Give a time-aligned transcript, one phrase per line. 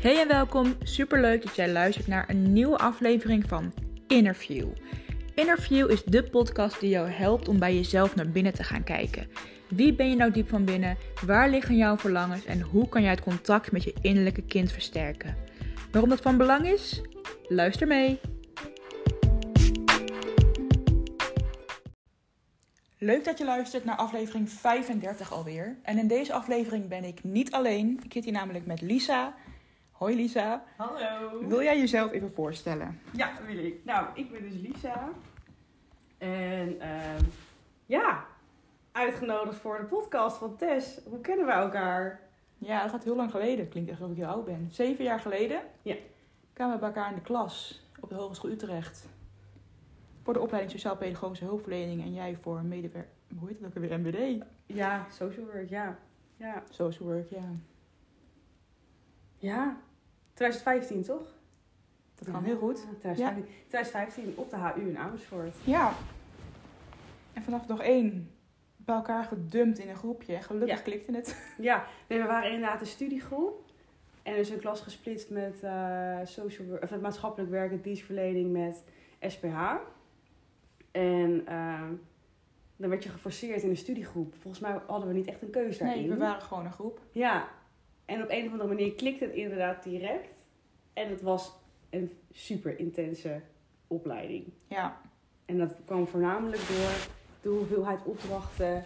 [0.00, 0.76] Hey en welkom.
[0.82, 3.72] Superleuk dat jij luistert naar een nieuwe aflevering van
[4.06, 4.68] Interview.
[5.34, 9.30] Interview is de podcast die jou helpt om bij jezelf naar binnen te gaan kijken.
[9.68, 10.96] Wie ben je nou diep van binnen?
[11.26, 15.36] Waar liggen jouw verlangens en hoe kan jij het contact met je innerlijke kind versterken?
[15.90, 17.00] Waarom dat van belang is?
[17.48, 18.20] Luister mee.
[22.98, 25.76] Leuk dat je luistert naar aflevering 35 alweer.
[25.82, 28.00] En in deze aflevering ben ik niet alleen.
[28.02, 29.34] Ik zit hier namelijk met Lisa.
[30.00, 30.64] Hoi Lisa.
[30.76, 31.46] Hallo.
[31.48, 33.00] Wil jij jezelf even voorstellen?
[33.12, 33.84] Ja, wil ik.
[33.84, 35.08] Nou, ik ben dus Lisa.
[36.18, 37.24] En ehm,
[37.86, 38.26] ja,
[38.92, 41.00] uitgenodigd voor de podcast van Tess.
[41.04, 42.20] Hoe kennen we elkaar?
[42.58, 43.68] Ja, dat gaat heel lang geleden.
[43.68, 44.68] Klinkt echt alsof ik heel oud ben.
[44.70, 45.96] Zeven jaar geleden Ja.
[46.52, 49.08] kwamen we bij elkaar in de klas op de Hogeschool Utrecht.
[50.22, 53.06] Voor de opleiding Sociaal-Pedagogische Hulpverlening en jij voor medewer...
[53.38, 53.98] Hoe heet het ook alweer?
[54.00, 54.44] MBD.
[54.66, 55.98] Ja, social work, ja.
[56.36, 56.62] Ja.
[56.70, 57.48] Social work, ja.
[59.38, 59.76] Ja.
[60.40, 61.22] 2015, toch?
[62.14, 62.78] Dat kan heel goed.
[62.78, 65.56] Ja, 2015, 2015 op de HU in Amersfoort.
[65.64, 65.92] Ja.
[67.32, 68.30] En vanaf dag één
[68.76, 70.40] bij elkaar gedumpt in een groepje.
[70.42, 70.82] Gelukkig Ja.
[70.82, 71.36] klikte het.
[71.58, 73.64] Ja, nee, we waren inderdaad een studiegroep.
[74.22, 78.84] En dus een klas gesplitst met, eh, social of met maatschappelijk werk en dienstverlening met
[79.20, 79.74] SPH.
[80.90, 81.92] En ehm,
[82.76, 84.34] dan werd je geforceerd in een studiegroep.
[84.40, 86.00] Volgens mij hadden we niet echt een keuze daarin.
[86.00, 87.00] Nee, we waren gewoon een groep.
[87.10, 87.48] Ja,
[88.10, 90.34] en op een of andere manier klikte het inderdaad direct.
[90.92, 91.52] En het was
[91.90, 93.40] een super intense
[93.86, 94.44] opleiding.
[94.66, 95.00] Ja.
[95.44, 97.08] En dat kwam voornamelijk door
[97.42, 98.84] de hoeveelheid opdrachten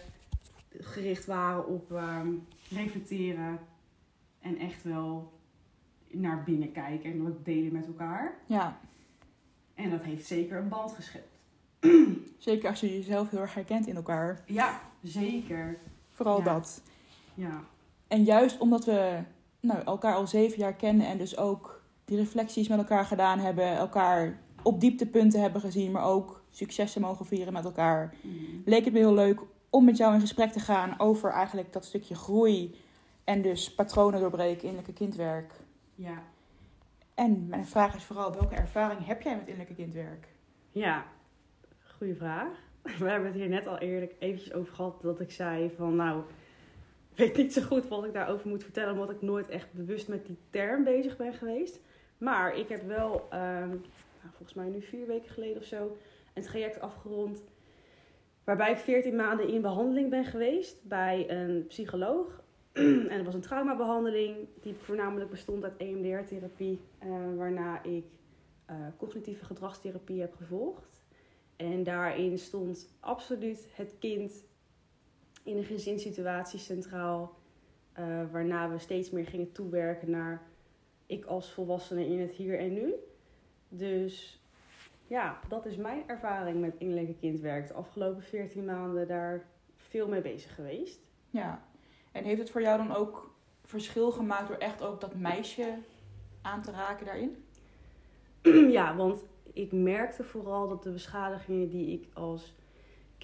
[0.79, 2.27] gericht waren op ehm,
[2.69, 3.59] reflecteren
[4.41, 5.33] en echt wel
[6.07, 8.37] naar binnen kijken en dat delen met elkaar.
[8.45, 8.79] Ja.
[9.73, 11.33] En dat heeft zeker een band geschept.
[12.37, 14.43] Zeker als je jezelf heel erg herkent in elkaar.
[14.45, 15.77] Ja, zeker.
[16.11, 16.43] Vooral Ja.
[16.43, 16.81] dat.
[17.33, 17.63] Ja,
[18.07, 19.19] En juist omdat we
[19.59, 23.75] nou, elkaar al zeven jaar kennen en dus ook die reflecties met elkaar gedaan hebben,
[23.75, 28.61] elkaar op dieptepunten hebben gezien, maar ook successen mogen vieren met elkaar, Mm.
[28.65, 29.39] leek het me heel leuk
[29.69, 32.75] om met jou in gesprek te gaan over eigenlijk dat stukje groei
[33.23, 35.53] en dus patronen doorbreken, innerlijke kindwerk.
[35.95, 36.23] ja.
[37.13, 40.27] En mijn vraag is vooral, welke ervaring heb jij met innerlijke kindwerk?
[40.71, 41.05] Ja,
[41.97, 42.47] goede vraag.
[42.99, 46.21] We hebben het hier net al eerlijk eventjes over gehad dat ik zei van nou,
[47.25, 50.25] weet niet zo goed wat ik daarover moet vertellen, omdat ik nooit echt bewust met
[50.25, 51.79] die term bezig ben geweest.
[52.17, 55.97] Maar ik heb wel, ehm, nou, volgens mij nu vier weken geleden of zo,
[56.33, 57.43] een traject afgerond
[58.43, 62.43] waarbij ik 14 maanden in behandeling ben geweest bij een psycholoog.
[63.09, 68.05] en dat was een traumabehandeling die voornamelijk bestond uit EMDR-therapie, eh, waarna ik
[68.65, 71.03] eh, cognitieve gedragstherapie heb gevolgd.
[71.55, 74.45] En daarin stond absoluut het kind
[75.45, 77.33] in een gezinssituatie centraal.
[77.93, 80.41] eh, waarna we steeds meer gingen toewerken naar
[81.05, 82.93] ik als volwassene in het hier en nu.
[83.69, 84.41] Dus
[85.07, 87.67] ja, dat is mijn ervaring met innerlijke kindwerk.
[87.67, 89.45] De afgelopen 14 maanden daar
[89.77, 90.99] veel mee bezig geweest.
[91.29, 91.63] Ja.
[92.11, 93.33] En heeft het voor jou dan ook
[93.63, 95.77] verschil gemaakt door echt ook dat meisje
[96.41, 97.45] aan te raken daarin?
[98.77, 99.23] ja, want
[99.53, 102.55] ik merkte vooral dat de beschadigingen die ik als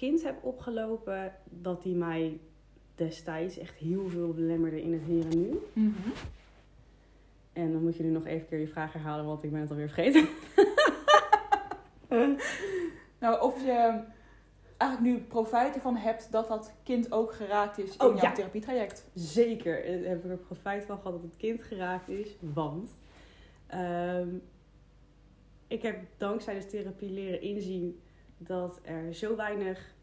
[0.02, 2.40] kind heb opgelopen, dat die mij
[2.94, 5.60] destijds echt heel veel belemmerden in het hier en nu.
[7.52, 9.70] En dan moet je nu nog even keer je vraag herhalen, want ik ben het
[9.70, 10.28] alweer vergeten.
[13.18, 14.02] Nou, of je
[14.76, 18.32] eigenlijk nu profijt ervan hebt dat dat kind ook geraakt is in Oh, jouw ja.
[18.32, 19.10] therapietraject.
[19.14, 22.90] Zeker eh, heb ik er profijt van gehad dat het kind geraakt is, want
[23.66, 24.28] ehm,
[25.66, 28.00] ik heb dankzij de therapie leren inzien
[28.44, 29.94] dat er zo weinig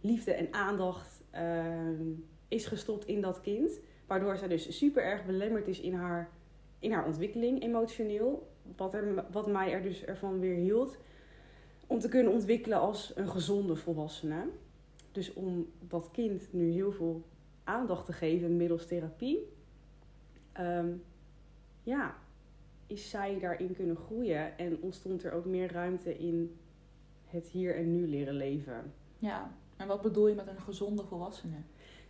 [0.00, 2.12] liefde en aandacht ehm,
[2.48, 3.80] is gestopt in dat kind.
[4.06, 6.30] Waardoor zij dus super erg belemmerd is in haar,
[6.78, 8.48] in haar ontwikkeling emotioneel.
[8.76, 10.98] Wat, er, wat mij er dus ervan weer hield
[11.86, 14.48] om te kunnen ontwikkelen als een gezonde volwassene.
[15.12, 17.22] Dus om dat kind nu heel veel
[17.64, 19.52] aandacht te geven middels therapie.
[20.52, 20.88] ehm,
[21.82, 22.16] ja,
[22.86, 26.58] is zij daarin kunnen groeien en ontstond er ook meer ruimte in
[27.30, 28.92] het hier en nu leren leven.
[29.18, 29.50] Ja.
[29.76, 31.56] En wat bedoel je met een gezonde volwassene?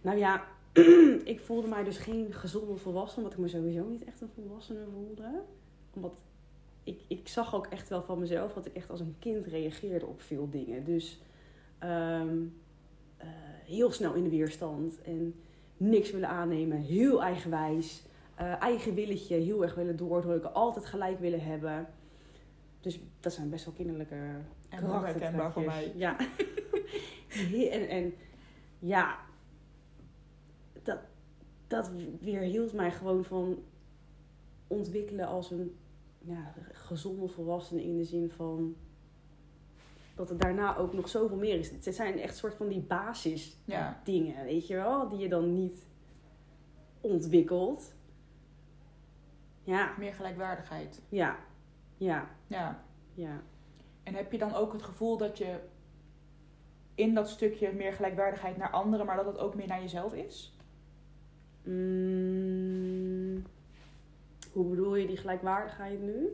[0.00, 0.44] Nou ja,
[1.24, 4.84] ik voelde mij dus geen gezonde volwassene, omdat ik me sowieso niet echt een volwassene
[4.92, 5.42] voelde.
[5.94, 6.20] Omdat
[6.84, 10.06] ik, ik zag ook echt wel van mezelf dat ik echt als een kind reageerde
[10.06, 10.84] op veel dingen.
[10.84, 11.20] Dus
[11.78, 12.36] ehm,
[13.16, 13.28] eh,
[13.64, 15.34] heel snel in de weerstand en
[15.76, 18.02] niks willen aannemen, heel eigenwijs,
[18.34, 21.88] eh, eigen willetje heel erg willen doordrukken, altijd gelijk willen hebben.
[22.80, 24.16] Dus dat zijn best wel kinderlijke
[24.68, 25.92] En wel herkenbaar voor mij.
[25.96, 26.16] Ja.
[27.70, 28.14] en, en
[28.78, 29.18] ja,
[30.82, 30.98] dat,
[31.66, 33.62] dat weerhield mij gewoon van
[34.66, 35.76] ontwikkelen als een
[36.18, 38.76] ja, gezonde volwassene in de zin van
[40.14, 41.70] dat er daarna ook nog zoveel meer is.
[41.70, 44.00] Het zijn echt soort van die basis Ja.
[44.04, 45.86] dingen, weet je wel, die je dan niet
[47.00, 47.94] ontwikkelt.
[49.62, 51.00] Ja, Meer gelijkwaardigheid.
[51.08, 51.36] ja,
[51.96, 52.84] ja, Ja.
[53.14, 53.42] ja.
[54.08, 55.58] En heb je dan ook het gevoel dat je
[56.94, 60.56] in dat stukje meer gelijkwaardigheid naar anderen, maar dat het ook meer naar jezelf is?
[61.62, 63.42] Mm,
[64.52, 66.28] hoe bedoel je die gelijkwaardigheid nu?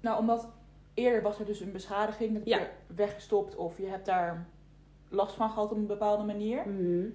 [0.00, 0.48] Nou, omdat
[0.94, 2.58] eerder was er dus een beschadiging, dat Ja.
[2.58, 4.48] je weggestopt of je hebt daar
[5.08, 6.68] last van gehad op een bepaalde manier.
[6.68, 7.08] Mhm,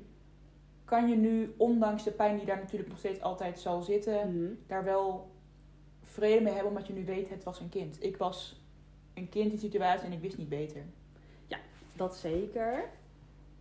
[0.86, 4.54] Kan je nu, ondanks de pijn die daar natuurlijk nog steeds altijd zal zitten, mhm.
[4.68, 5.32] daar wel
[6.02, 8.04] vrede mee hebben, omdat je nu weet, het was een kind.
[8.04, 8.65] Ik was
[9.16, 10.86] een kind in situatie en ik wist niet beter.
[11.96, 12.90] Dat zeker.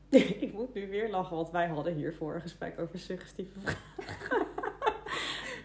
[0.44, 4.46] ik moet nu weer lachen, want wij hadden hiervoor een gesprek over suggestieve vragen.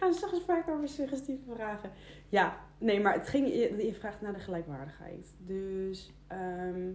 [0.00, 1.90] een gesprek over suggestieve vragen.
[2.28, 5.34] Ja, nee, maar het ging, je, vraagt naar de gelijkwaardigheid.
[5.38, 6.88] Dus ehm,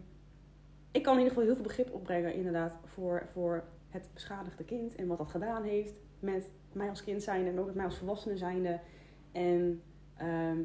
[0.91, 4.95] ik kan in ieder geval heel veel begrip opbrengen, inderdaad, voor, voor het beschadigde kind
[4.95, 7.98] en wat dat gedaan heeft met mij als kind zijnde en ook met mij als
[7.98, 8.80] volwassene zijnde.
[9.31, 9.81] En
[10.18, 10.59] ehm,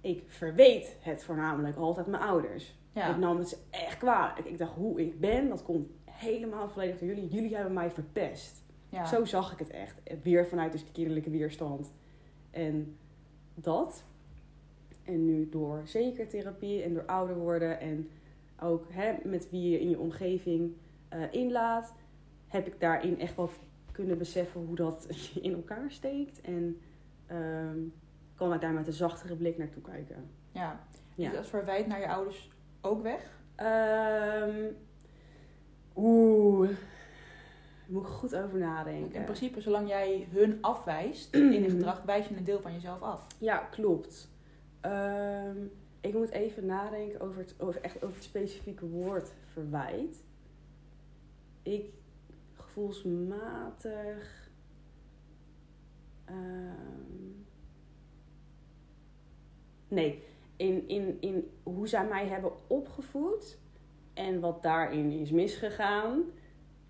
[0.00, 2.76] ik verweet het voornamelijk altijd mijn ouders.
[2.92, 3.10] Ja.
[3.10, 4.46] Ik nam het ze echt kwalijk.
[4.46, 7.28] Ik dacht, hoe ik ben, dat komt helemaal volledig door jullie.
[7.28, 8.64] Jullie hebben mij verpest.
[8.88, 9.04] ja.
[9.04, 10.00] Zo zag ik het echt.
[10.22, 11.92] Weer vanuit dus die kinderlijke weerstand.
[12.50, 12.96] En
[13.54, 14.04] dat.
[15.04, 18.08] En nu door zeker therapie en door ouder worden en
[18.60, 20.72] ook hè, met wie je in je omgeving
[21.08, 21.94] eh, inlaat,
[22.46, 23.50] heb ik daarin echt wel
[23.92, 25.08] kunnen beseffen hoe dat
[25.40, 26.40] in elkaar steekt.
[26.40, 26.80] En
[27.26, 27.78] ehm,
[28.38, 30.30] kan ik daar met een zachtere blik naartoe kijken.
[30.52, 30.86] ja.
[31.14, 31.28] Ja.
[31.28, 32.50] Is dat verwijt naar je ouders
[32.80, 33.40] ook weg?
[33.54, 34.64] Ehm
[35.96, 36.68] Oeh.
[36.68, 36.76] Daar
[37.86, 39.14] moet ik goed over nadenken.
[39.14, 43.00] in principe, zolang jij hun afwijst in een gedrag, wijs je een deel van jezelf
[43.02, 43.26] af.
[43.38, 44.28] Ja, klopt.
[44.80, 45.56] Ehm,
[46.00, 50.24] ik moet even nadenken over het, over, echt over het specifieke woord verwijt.
[51.62, 51.92] Ik
[52.52, 54.50] gevoelsmatig.
[56.24, 57.46] ehm,
[59.88, 60.22] nee,
[60.56, 63.58] in, in, in hoe zij mij hebben opgevoed
[64.14, 66.22] en wat daarin is misgegaan,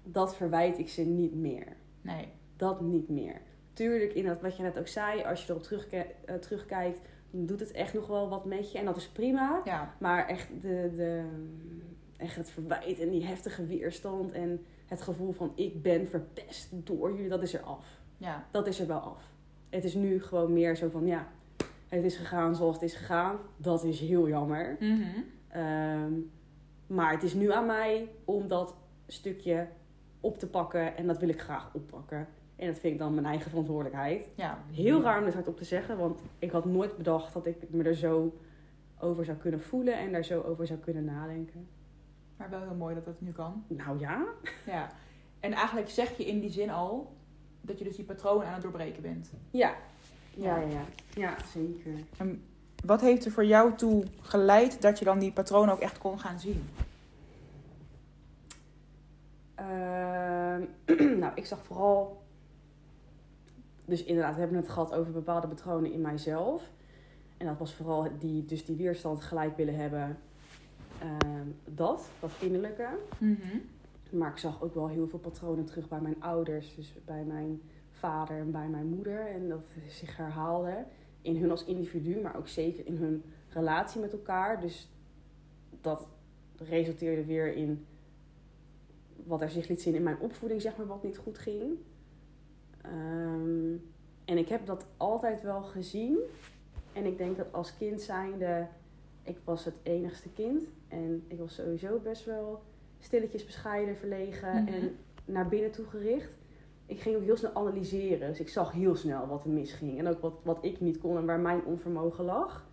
[0.03, 1.77] dat verwijt ik ze niet meer.
[2.01, 2.29] Nee.
[2.57, 3.41] Dat niet meer.
[3.73, 7.01] Tuurlijk, inderdaad, wat je net ook zei, als je erop eh, terugkijkt,
[7.31, 8.79] doet het echt nog wel wat met je.
[8.79, 9.61] En dat is prima.
[9.65, 9.95] Ja.
[9.99, 11.25] Maar echt, de, de,
[12.17, 17.13] echt het verwijt en die heftige weerstand en het gevoel van ik ben verpest door
[17.13, 18.01] jullie, dat is er af.
[18.17, 18.47] Ja.
[18.51, 19.23] Dat is er wel af.
[19.69, 21.29] Het is nu gewoon meer zo van ja,
[21.89, 23.37] het is gegaan zoals het is gegaan.
[23.57, 24.77] Dat is heel jammer.
[24.81, 25.03] Mhm.
[25.49, 26.13] Ehm,
[26.87, 28.75] maar het is nu aan mij om dat
[29.07, 29.69] stukje
[30.21, 32.29] op te pakken en dat wil ik graag oppakken.
[32.57, 34.29] En dat vind ik dan mijn eigen verantwoordelijkheid.
[34.35, 34.59] Ja.
[34.73, 37.83] Heel raar om dit hardop te zeggen, want ik had nooit bedacht dat ik me
[37.85, 38.39] er zo
[39.01, 41.67] over zou kunnen voelen en daar zo over zou kunnen nadenken.
[42.37, 43.65] Maar wel heel mooi dat dat nu kan.
[43.69, 44.25] Nou ja,
[44.67, 44.91] Ja.
[45.41, 47.17] En eigenlijk zeg je in die zin al
[47.61, 49.33] dat je dus die patronen aan het doorbreken bent.
[49.51, 49.75] ja.
[50.39, 50.85] Ja, ja, ja.
[51.15, 51.93] Ja, zeker.
[52.85, 56.19] Wat heeft er voor jou toe geleid dat je dan die patronen ook echt kon
[56.19, 56.69] gaan zien?
[59.55, 60.63] Ehm,
[61.21, 62.23] nou, ik zag vooral.
[63.85, 66.63] Dus inderdaad, we hebben het gehad over bepaalde patronen in mijzelf.
[67.37, 70.19] En dat was vooral die, dus die weerstand gelijk willen hebben.
[70.99, 72.89] Ehm, dat, dat innerlijke.
[74.11, 76.75] Maar ik zag ook wel heel veel patronen terug bij mijn ouders.
[76.75, 77.61] Dus bij mijn
[77.99, 79.27] vader en bij mijn moeder.
[79.27, 80.85] En dat zich herhaalde.
[81.23, 84.61] In hun als individu, maar ook zeker in hun relatie met elkaar.
[84.61, 84.89] Dus
[85.81, 86.07] dat
[86.57, 87.87] resulteerde weer in
[89.25, 91.63] wat er zich liet zien in mijn opvoeding, zeg maar, wat niet goed ging.
[92.83, 93.73] Ehm,
[94.25, 96.19] en ik heb dat altijd wel gezien.
[96.93, 98.67] En ik denk dat als kind zijnde,
[99.23, 100.63] ik was het enigste kind.
[100.89, 102.63] En ik was sowieso best wel
[102.99, 104.73] stilletjes bescheiden, verlegen Mhm.
[104.73, 106.37] en naar binnen toe gericht.
[106.89, 108.29] Ik ging ook heel snel analyseren.
[108.29, 109.99] Dus ik zag heel snel wat er misging.
[109.99, 112.67] En ook wat, wat ik niet kon en waar mijn onvermogen lag.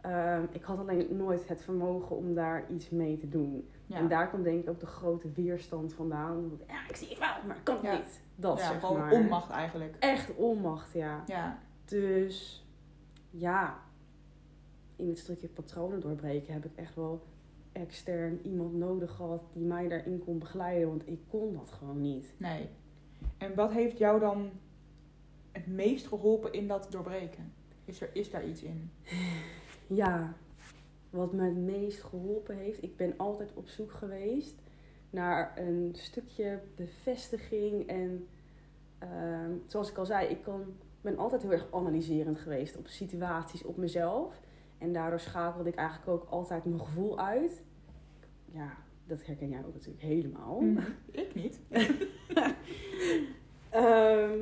[0.00, 3.68] Ehm, ik had alleen nooit het vermogen om daar iets mee te doen.
[3.86, 3.96] Ja.
[3.96, 6.58] En daar komt denk ik ook de grote weerstand vandaan.
[6.68, 7.96] Ja, ik zie het wel, maar ik kan het Ja.
[7.96, 8.22] niet.
[8.36, 9.12] Dat ja, zeg gewoon maar.
[9.12, 9.96] onmacht eigenlijk.
[9.98, 11.22] Echt onmacht, ja.
[11.26, 11.58] Ja.
[11.84, 12.66] Dus
[13.30, 13.78] ja,
[14.96, 17.22] in het stukje patronen doorbreken heb ik echt wel
[17.72, 20.88] extern iemand nodig gehad die mij daarin kon begeleiden.
[20.88, 22.34] Want ik kon dat gewoon niet.
[22.36, 22.68] Nee.
[23.38, 24.50] En wat heeft jou dan
[25.52, 27.52] het meest geholpen in dat doorbreken?
[27.84, 28.90] Is, er, is daar iets in?
[29.86, 30.34] Ja,
[31.10, 32.82] wat me het meest geholpen heeft.
[32.82, 34.54] Ik ben altijd op zoek geweest
[35.10, 37.86] naar een stukje bevestiging.
[37.86, 38.26] En
[38.98, 43.62] ehm, zoals ik al zei, ik kan ben altijd heel erg analyserend geweest op situaties,
[43.62, 44.40] op mezelf.
[44.78, 47.62] En daardoor schakelde ik eigenlijk ook altijd mijn gevoel uit.
[48.44, 50.60] Ja, dat herken jij ook natuurlijk helemaal.
[50.60, 50.90] Mhm.
[51.10, 51.60] Ik niet.
[53.70, 54.38] Ehm,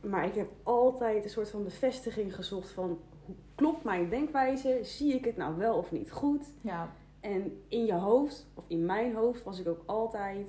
[0.00, 2.98] maar ik heb altijd een soort van bevestiging gezocht van...
[3.24, 4.78] Hoe klopt mijn denkwijze?
[4.82, 6.52] Zie ik het nou wel of niet goed?
[6.60, 6.92] Ja.
[7.20, 10.48] En in je hoofd, of in mijn hoofd, was ik ook altijd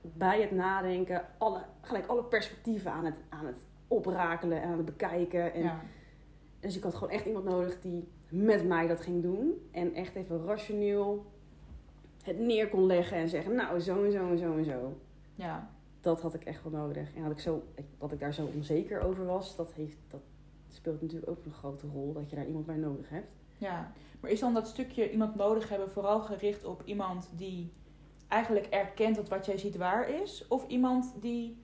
[0.00, 1.24] bij het nadenken...
[1.38, 5.52] Alle, gelijk alle perspectieven aan het, aan het oprakelen en aan het bekijken.
[5.52, 5.80] En, ja.
[6.60, 9.68] Dus ik had gewoon echt iemand nodig die met mij dat ging doen.
[9.70, 11.24] En echt even rationeel
[12.22, 13.54] het neer kon leggen en zeggen...
[13.54, 14.96] Nou, zo en zo en zo en zo
[15.34, 15.73] Ja.
[16.04, 17.14] Dat had ik echt wel nodig.
[17.14, 17.62] En dat ik, zo,
[17.98, 20.20] dat ik daar zo onzeker over was, dat, heeft, dat
[20.68, 22.12] speelt natuurlijk ook een grote rol.
[22.12, 23.32] Dat je daar iemand bij nodig hebt.
[23.58, 23.92] Ja.
[24.20, 27.72] Maar is dan dat stukje iemand nodig hebben vooral gericht op iemand die
[28.28, 30.48] eigenlijk erkent dat wat jij ziet waar is?
[30.48, 31.58] Of iemand die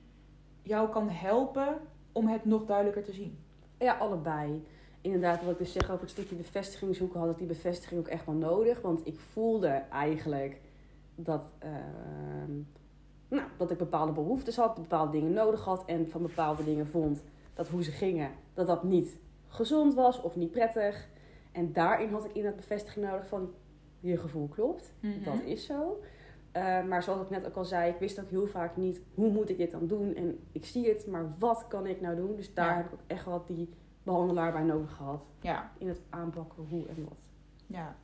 [0.63, 1.81] jou kan helpen
[2.13, 3.39] om het nog duidelijker te zien?
[3.79, 4.65] Ja, allebei.
[5.01, 8.09] Inderdaad, wat ik dus zeg over het stukje bevestiging zoeken, had ik die bevestiging ook
[8.09, 8.81] echt wel nodig.
[8.81, 10.61] Want ik voelde eigenlijk
[11.15, 12.53] dat, ehm,
[13.31, 15.85] nou, dat ik bepaalde behoeftes had, bepaalde dingen nodig had.
[15.85, 17.23] En van bepaalde dingen vond
[17.55, 19.17] dat hoe ze gingen, dat dat niet
[19.49, 21.09] gezond was of niet prettig.
[21.53, 23.51] En daarin had ik inderdaad bevestiging nodig van
[24.01, 24.93] je gevoel klopt.
[25.01, 25.25] Mhm.
[25.25, 26.01] Dat is zo.
[26.53, 29.31] Eh, maar zoals ik net ook al zei, ik wist ook heel vaak niet hoe
[29.31, 30.15] moet ik dit dan doen.
[30.15, 32.37] En ik zie het, maar wat kan ik nou doen?
[32.37, 32.77] Dus daar Ja.
[32.77, 33.69] heb ik ook echt wel die
[34.03, 35.23] behandelaar bij nodig gehad.
[35.41, 35.71] Ja.
[35.79, 37.19] In het aanpakken hoe en wat.
[37.67, 37.97] Ja.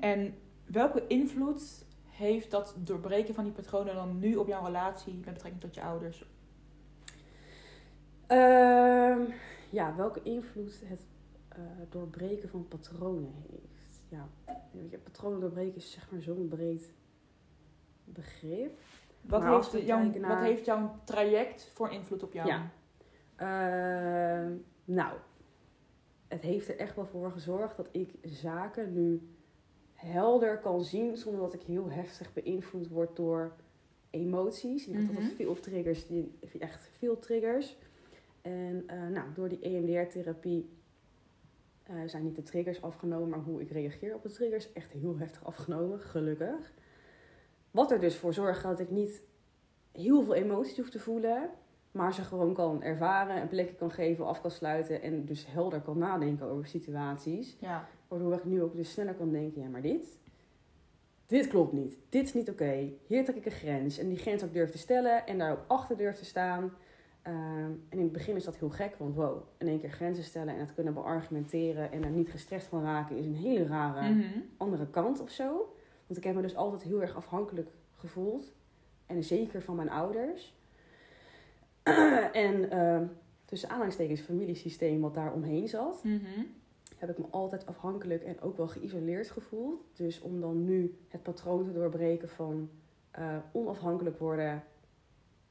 [0.00, 0.34] En
[0.66, 1.84] welke invloed
[2.18, 5.82] heeft dat doorbreken van die patronen dan nu op jouw relatie met betrekking tot je
[5.82, 6.24] ouders?
[8.26, 9.20] Ehm,
[9.70, 11.06] ja, welke invloed het
[11.48, 14.02] eh, doorbreken van patronen heeft.
[14.08, 14.28] Ja,
[15.02, 16.92] patronen doorbreken is zeg maar zo'n breed
[18.04, 18.80] begrip.
[19.20, 22.48] Wat, heeft, jouw, naar- wat heeft jouw traject voor invloed op jou?
[22.48, 22.70] Ja.
[23.36, 24.52] Ehm,
[24.84, 25.12] nou,
[26.28, 29.28] het heeft er echt wel voor gezorgd dat ik zaken nu
[29.98, 33.52] helder kan zien zonder dat ik heel heftig beïnvloed word door
[34.10, 34.86] emoties.
[34.86, 35.14] Ik had Mhm.
[35.16, 36.06] altijd veel triggers,
[36.58, 37.76] echt veel triggers.
[38.42, 40.76] En eh, nou, door die EMDR-therapie
[41.82, 45.18] eh, zijn niet de triggers afgenomen, maar hoe ik reageer op de triggers echt heel
[45.18, 46.72] heftig afgenomen, gelukkig.
[47.70, 49.22] Wat er dus voor zorgt dat ik niet
[49.92, 51.50] heel veel emoties hoef te voelen,
[51.90, 55.80] maar ze gewoon kan ervaren, een plekje kan geven, af kan sluiten en dus helder
[55.80, 57.56] kan nadenken over situaties.
[57.60, 57.88] Ja.
[58.08, 60.18] Waardoor ik nu ook dus sneller kan denken, ja maar dit,
[61.26, 63.98] dit klopt niet, dit is niet oké, hier trek ik een grens.
[63.98, 66.72] En die grens ook durf te stellen en daar ook achter durf te staan.
[67.22, 67.36] Ehm,
[67.88, 70.54] en in het begin is dat heel gek, want wow, in één keer grenzen stellen
[70.54, 74.24] en het kunnen beargumenteren en er niet gestrest van raken is een hele rare Mhm.
[74.56, 75.74] andere kant of zo.
[76.06, 78.52] Want ik heb me dus altijd heel erg afhankelijk gevoeld.
[79.06, 80.54] En zeker van mijn ouders.
[82.32, 83.00] en eh,
[83.44, 86.04] tussen aanhalingstekens familiesysteem wat daar omheen zat.
[86.04, 86.40] Mhm.
[86.98, 89.82] Heb ik me altijd afhankelijk en ook wel geïsoleerd gevoeld.
[89.92, 92.70] Dus om dan nu het patroon te doorbreken van
[93.10, 94.62] eh, onafhankelijk worden.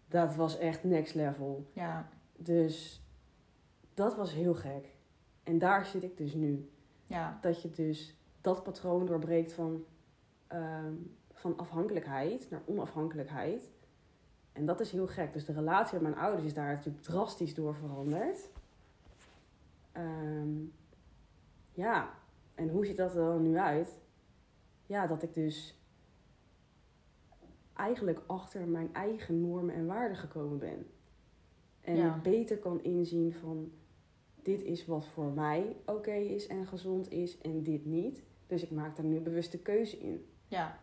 [0.07, 1.69] Dat was echt next level.
[1.73, 2.09] Ja.
[2.37, 3.03] Dus
[3.93, 4.95] dat was heel gek.
[5.43, 6.69] En daar zit ik dus nu
[7.05, 7.37] Ja.
[7.41, 9.83] dat je dus dat patroon doorbreekt van,
[10.47, 10.93] ehm,
[11.31, 13.69] van afhankelijkheid naar onafhankelijkheid.
[14.51, 15.33] En dat is heel gek.
[15.33, 18.49] Dus de relatie met mijn ouders is daar natuurlijk drastisch door veranderd.
[19.91, 20.49] Ehm,
[21.77, 22.13] ja,
[22.55, 23.99] en hoe ziet dat er dan nu uit?
[24.85, 25.81] Ja, dat ik dus
[27.73, 30.87] eigenlijk achter mijn eigen normen en waarden gekomen ben.
[31.81, 32.19] En Ja.
[32.23, 33.71] beter kan inzien van
[34.41, 38.23] dit is wat voor mij oké is en gezond is en dit niet.
[38.47, 40.25] Dus ik maak daar nu bewuste keuze in.
[40.47, 40.79] Ja.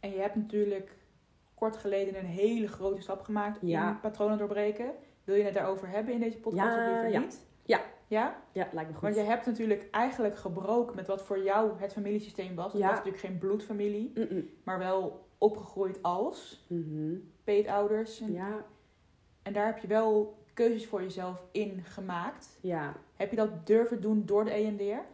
[0.00, 0.96] En je hebt natuurlijk
[1.54, 3.90] kort geleden een hele grote stap gemaakt Ja.
[3.90, 4.92] in patronen doorbreken.
[5.24, 7.20] Wil je het daarover hebben in deze podcast Ja, of liever ja.
[7.20, 7.45] niet?
[8.06, 8.36] Ja.
[8.52, 8.68] Ja?
[8.72, 9.02] Lijkt me goed.
[9.02, 12.72] Want je hebt natuurlijk eigenlijk gebroken met wat voor jou het familiesysteem was.
[12.72, 12.86] Het Ja.
[12.88, 14.12] was natuurlijk geen bloedfamilie,
[14.64, 17.14] maar wel opgegroeid als Mhm.
[17.44, 18.20] peetouders.
[18.20, 18.64] En, Ja,
[19.42, 22.58] en daar heb je wel keuzes voor jezelf in gemaakt.
[22.60, 22.94] ja.
[23.16, 25.04] Heb je dat durven doen door de EMDR?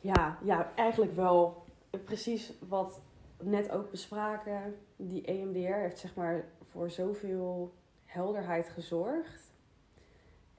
[0.00, 1.64] Ja, ja, eigenlijk wel
[2.04, 3.00] precies wat
[3.36, 4.76] we net ook bespraken.
[4.96, 7.72] Die EMDR heeft zeg maar voor zoveel
[8.04, 9.51] helderheid gezorgd.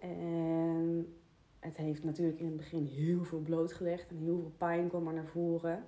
[0.04, 1.14] En
[1.60, 5.14] het heeft natuurlijk in het begin heel veel blootgelegd en heel veel pijn kwam er
[5.14, 5.84] naar voren.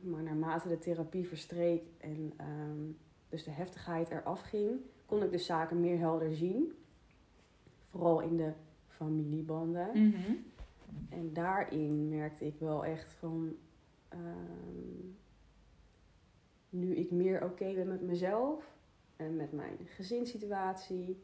[0.00, 2.80] Maar naarmate de therapie verstreek en ehm,
[3.28, 6.72] dus de heftigheid eraf ging, kon ik de zaken meer helder zien.
[7.80, 8.52] Vooral in de
[8.86, 9.88] familiebanden.
[10.08, 10.32] Mhm.
[11.08, 13.56] En daarin merkte ik wel echt van.
[14.08, 15.08] ehm,
[16.70, 18.76] nu ik meer oké ben met mezelf
[19.16, 21.18] en met mijn gezinssituatie,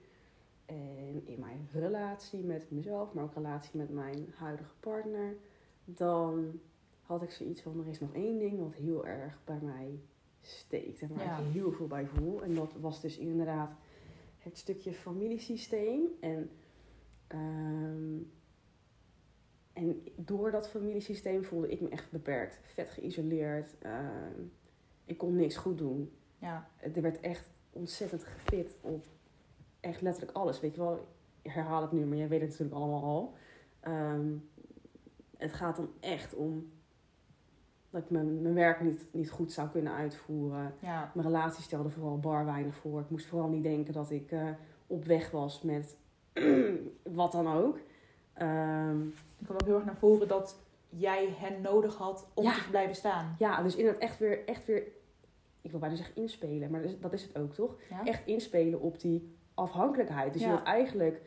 [0.67, 5.37] en in mijn relatie met mezelf, maar ook relatie met mijn huidige partner,
[5.85, 6.61] dan
[7.03, 10.01] had ik zoiets van: er is nog één ding wat heel erg bij mij
[10.41, 11.39] steekt en waar Ja.
[11.39, 12.43] ik heel veel bij voel.
[12.43, 13.77] En dat was dus inderdaad
[14.39, 16.07] het stukje familiesysteem.
[16.21, 16.51] En,
[17.27, 18.17] ehm,
[19.73, 23.79] en door dat familiesysteem voelde ik me echt beperkt, vet geïsoleerd.
[23.79, 24.41] Ehm,
[25.05, 26.13] ik kon niks goed doen.
[26.39, 29.05] Ja, Er werd echt ontzettend gefit op
[29.87, 30.61] echt letterlijk alles.
[30.61, 31.07] Weet je wel,
[31.43, 33.35] ik herhaal het nu, maar jij weet het natuurlijk allemaal al.
[33.81, 34.33] Ehm,
[35.37, 36.71] het gaat dan echt om
[37.91, 40.75] dat ik mijn, mijn werk niet, niet goed zou kunnen uitvoeren.
[40.81, 41.11] ja.
[41.15, 43.01] Mijn relatie stelde vooral bar weinig voor.
[43.01, 44.49] Ik moest vooral niet denken dat ik eh,
[44.87, 45.97] op weg was met
[47.03, 47.79] wat dan ook.
[48.33, 49.01] Ehm,
[49.39, 52.55] Ik kwam ook heel erg naar voren dat jij hen nodig had om Ja.
[52.55, 53.35] te blijven staan.
[53.39, 54.83] ja, dus inderdaad echt weer, echt weer,
[55.61, 57.77] ik wil bijna zeggen inspelen, maar dat is, dat is het ook toch?
[57.91, 58.05] Ja?
[58.05, 60.33] Echt inspelen op die afhankelijkheid.
[60.33, 61.21] Dus je wilt eigenlijk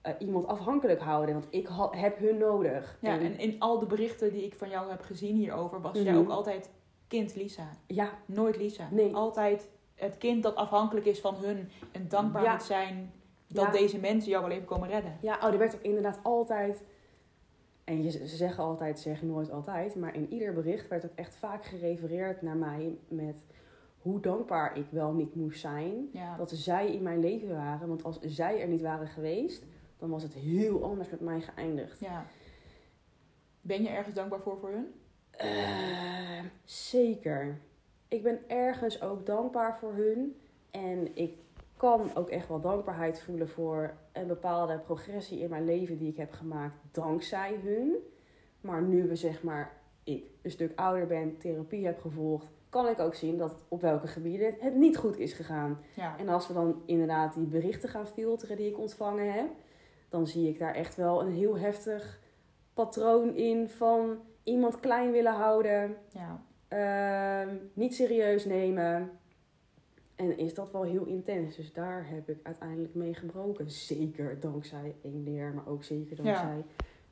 [0.00, 2.98] eh, iemand afhankelijk houden, want ik ha- heb hun nodig.
[3.00, 5.98] Ja, En- en in al de berichten die ik van jou heb gezien hierover, was
[5.98, 6.20] jij Mhm.
[6.20, 6.70] ook altijd
[7.08, 7.68] kind Lisa.
[7.86, 8.88] ja, Nooit Lisa.
[8.90, 9.14] Nee.
[9.14, 12.52] Altijd het kind dat afhankelijk is van hun en dankbaar Ja.
[12.52, 13.12] moet zijn
[13.48, 13.70] dat Ja.
[13.70, 15.16] deze mensen jou wel even komen redden.
[15.20, 16.82] ja, oh, er werd ook inderdaad altijd,
[17.84, 21.14] en je, ze zeggen altijd, ze zeggen nooit altijd, maar in ieder bericht werd ook
[21.14, 23.44] echt vaak gerefereerd naar mij met
[24.04, 26.08] hoe dankbaar ik wel niet moest zijn.
[26.12, 26.36] Ja.
[26.36, 29.64] Dat zij in mijn leven waren, want als zij er niet waren geweest,
[29.98, 32.00] dan was het heel anders met mij geëindigd.
[32.00, 32.26] ja.
[33.60, 34.92] Ben je ergens dankbaar voor voor hun?
[35.30, 37.58] Eh, zeker.
[38.08, 40.36] Ik ben ergens ook dankbaar voor hun.
[40.70, 41.36] En ik
[41.76, 46.16] kan ook echt wel dankbaarheid voelen voor een bepaalde progressie in mijn leven die ik
[46.16, 47.96] heb gemaakt dankzij hun.
[48.60, 52.98] Maar nu we zeg maar, ik een stuk ouder ben, therapie heb gevolgd, kan ik
[52.98, 55.78] ook zien dat op welke gebieden het niet goed is gegaan.
[55.96, 56.18] Ja.
[56.18, 59.50] En als we dan inderdaad die berichten gaan filteren die ik ontvangen heb,
[60.08, 62.20] dan zie ik daar echt wel een heel heftig
[62.72, 66.42] patroon in van iemand klein willen houden, ja.
[66.68, 69.10] ehm, niet serieus nemen.
[70.14, 71.56] En is dat wel heel intens.
[71.56, 73.70] Dus daar heb ik uiteindelijk mee gebroken.
[73.70, 76.64] Zeker dankzij één leer, maar ook zeker dankzij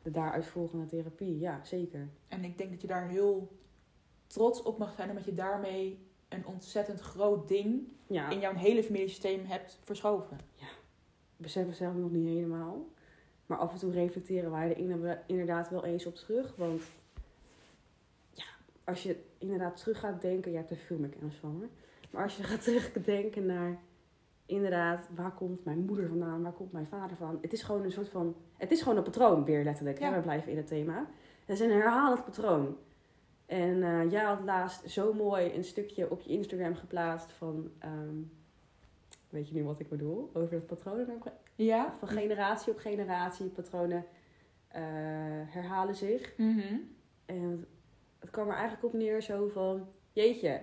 [0.03, 1.38] de daaruit volgende therapie.
[1.38, 2.09] Ja, zeker.
[2.29, 3.48] En ik denk dat je daar heel
[4.33, 8.83] trots op mag zijn, omdat je daarmee een ontzettend groot ding Ja, in jouw hele
[8.83, 10.38] familiesysteem hebt verschoven.
[11.37, 12.87] ik besef het zelf nog niet helemaal.
[13.47, 16.57] Maar af en toe reflecteren wij er inderdaad- inderdaad wel eens op terug.
[16.57, 16.83] Want
[18.33, 18.45] ja,
[18.85, 21.68] als je inderdaad terug gaat denken, je hebt er veel meer kennis van hoor.
[22.11, 23.79] Maar als je gaat terugdenken naar
[24.47, 27.38] inderdaad, waar komt mijn moeder vandaan, waar komt mijn vader vandaan.
[27.42, 29.99] Het is gewoon een soort van, het is gewoon een patroon weer letterlijk.
[29.99, 30.09] Ja.
[30.11, 30.16] Hè?
[30.16, 31.07] We blijven in het thema.
[31.45, 32.77] Het is een herhalend patroon.
[33.53, 38.17] En eh jij had laatst zo mooi een stukje op je Instagram geplaatst van, ehm,
[39.29, 40.31] weet je nu wat ik bedoel?
[40.33, 41.23] Over het patroon
[41.55, 41.95] Ja?
[41.99, 44.05] van generatie op generatie, patronen
[44.69, 44.83] eh,
[45.47, 46.33] herhalen zich.
[46.37, 46.77] Mhm.
[47.27, 47.67] En
[48.19, 50.61] het kwam er eigenlijk op neer zo van, jeetje,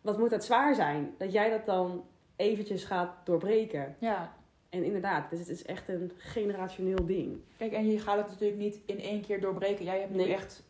[0.00, 1.14] wat moet dat zwaar zijn?
[1.18, 2.04] Dat jij dat dan
[2.36, 3.96] eventjes gaat doorbreken.
[3.98, 4.36] Ja.
[4.68, 7.40] En inderdaad, dus het is echt een generationeel ding.
[7.56, 9.84] Kijk, en je gaat het natuurlijk niet in één keer doorbreken.
[9.84, 10.32] Jij hebt nu Nee.
[10.32, 10.68] echt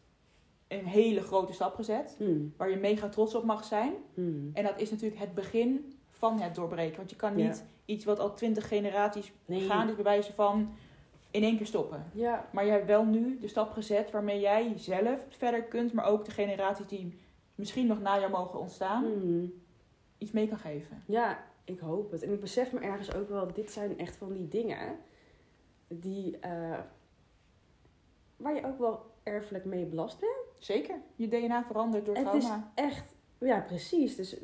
[0.79, 2.55] een hele grote stap gezet, Hmm.
[2.57, 3.93] waar je mega trots op mag zijn.
[4.15, 4.51] Hmm.
[4.55, 6.97] En dat is natuurlijk het begin van het doorbreken.
[6.97, 7.47] Want je kan Ja.
[7.47, 9.61] niet iets wat al twintig generaties Nee.
[9.61, 10.73] gaan is, bij wijze van
[11.31, 12.05] in één keer stoppen.
[12.13, 16.05] Ja, Maar je hebt wel nu de stap gezet waarmee jij zelf verder kunt, maar
[16.07, 17.19] ook de generaties die
[17.55, 19.53] misschien nog na jou mogen ontstaan, Hmm.
[20.19, 21.03] iets mee kan geven.
[21.07, 22.23] ja, ik hoop het.
[22.23, 24.97] En ik besef me ergens ook wel, dit zijn echt van die dingen
[25.89, 26.79] die, eh,
[28.37, 30.33] waar je ook wel erfelijk mee belast bent.
[30.65, 30.95] Zeker.
[31.17, 32.71] Je DNA verandert door Het trauma.
[32.75, 34.17] is echt, ja, precies.
[34.17, 34.37] Dus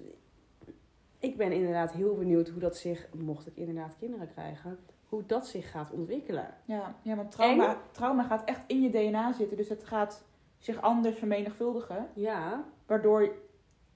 [1.19, 5.47] ik ben inderdaad heel benieuwd hoe dat zich, mocht ik inderdaad kinderen krijgen, hoe dat
[5.47, 6.55] zich gaat ontwikkelen.
[6.65, 9.57] Ja, ja want trauma, trauma gaat echt in je DNA zitten.
[9.57, 10.25] Dus het gaat
[10.59, 12.09] zich anders vermenigvuldigen.
[12.15, 13.33] Ja, Waardoor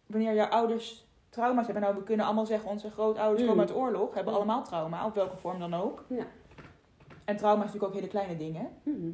[0.06, 1.82] wanneer jouw ouders trauma's hebben.
[1.82, 3.48] Nou, we kunnen allemaal zeggen, onze grootouders Mm.
[3.48, 4.14] komen uit oorlog.
[4.14, 4.38] Hebben Mm.
[4.38, 6.04] allemaal trauma, op welke vorm dan ook.
[6.08, 6.26] Ja.
[7.24, 8.68] En trauma is natuurlijk ook hele kleine dingen.
[8.82, 9.10] Mhm.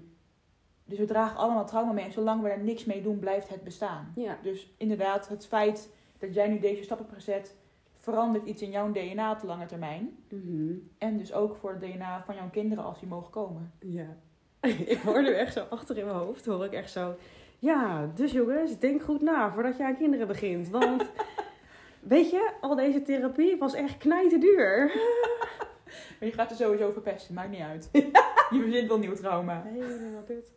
[0.89, 2.05] Dus we dragen allemaal trauma mee.
[2.05, 4.13] En zolang we er niks mee doen, blijft het bestaan.
[4.17, 7.55] ja, Dus inderdaad, het feit dat jij nu deze stap hebt gezet,
[7.97, 10.17] verandert iets in jouw DNA op de lange termijn.
[10.29, 10.73] Mhm.
[10.99, 13.73] En dus ook voor het DNA van jouw kinderen als die mogen komen.
[13.81, 14.17] ja.
[14.87, 17.15] ik hoor nu echt zo achter in mijn hoofd, hoor ik echt zo,
[17.59, 20.69] ja, dus jongens, denk goed na voordat je aan kinderen begint.
[20.69, 21.11] Want,
[22.01, 24.91] weet je, al deze therapie was echt knijten duur.
[26.21, 27.89] Maar je gaat er sowieso verpesten, maakt niet uit.
[27.93, 29.63] je verzint wel nieuw trauma.
[29.63, 30.51] Helemaal kut.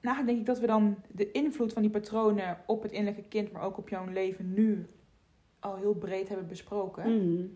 [0.00, 3.52] Nou, denk ik dat we dan de invloed van die patronen op het innerlijke kind,
[3.52, 4.86] maar ook op jouw leven nu
[5.58, 7.16] al heel breed hebben besproken.
[7.16, 7.46] Mhm.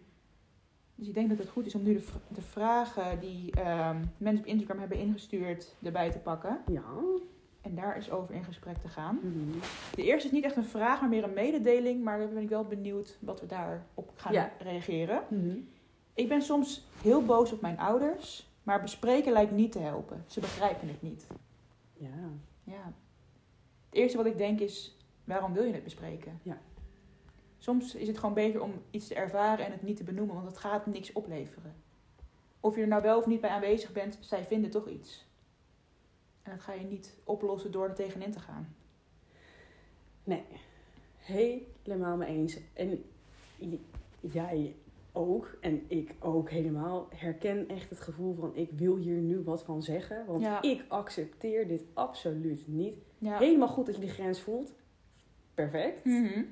[0.95, 4.45] Dus ik denk dat het goed is om nu de, de vragen die ehm, mensen
[4.45, 6.61] op Instagram hebben ingestuurd erbij te pakken.
[6.73, 6.83] Ja.
[7.61, 9.21] En daar eens over in gesprek te gaan.
[9.23, 9.59] Mhm.
[9.95, 12.03] De eerste is niet echt een vraag, maar meer een mededeling.
[12.03, 14.53] Maar dan ben ik wel benieuwd wat we daarop gaan Ja.
[14.59, 15.23] reageren.
[15.29, 15.57] Mhm.
[16.15, 20.25] Ik ben soms heel boos op mijn ouders, maar bespreken lijkt niet te helpen.
[20.27, 21.27] Ze begrijpen het niet.
[21.93, 22.31] Ja.
[22.65, 22.93] Ja.
[23.85, 26.41] Het eerste wat ik denk is, waarom wil je het bespreken?
[26.43, 26.59] Ja.
[27.59, 30.47] Soms is het gewoon beter om iets te ervaren en het niet te benoemen, want
[30.47, 31.75] het gaat niks opleveren.
[32.61, 35.27] Of je er nou wel of niet bij aanwezig bent, zij vinden toch iets.
[36.43, 38.75] En dat ga je niet oplossen door er tegenin te gaan.
[40.25, 40.45] Nee,
[41.19, 42.59] helemaal mee eens.
[42.73, 43.05] En
[44.21, 44.77] jij
[45.17, 49.65] ook, en ik ook helemaal, herken echt het gevoel van ik wil hier nu wat
[49.65, 50.27] van zeggen.
[50.27, 50.63] Want Ja.
[50.63, 52.95] ik accepteer dit absoluut niet.
[53.19, 53.39] Ja.
[53.39, 54.75] Helemaal goed dat je die grens voelt.
[55.55, 56.05] Perfect.
[56.05, 56.43] Mhm.